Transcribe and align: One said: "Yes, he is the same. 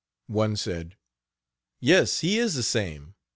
One 0.33 0.55
said: 0.55 0.97
"Yes, 1.79 2.21
he 2.21 2.39
is 2.39 2.55
the 2.55 2.63
same. 2.63 3.13